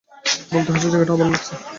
[0.51, 1.53] বলতেই হচ্ছে জায়গাটা ভালো লাগছে।